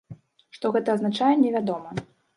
Што 0.55 0.71
гэта 0.77 0.89
азначае, 0.97 1.31
невядома. 1.45 1.89